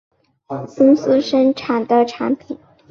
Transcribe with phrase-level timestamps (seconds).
[0.47, 2.57] 公司生产的产品